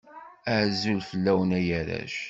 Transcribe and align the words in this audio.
Azul 0.57 1.01
fellawen 1.09 1.51
a 1.57 1.59
arrac 1.79 2.13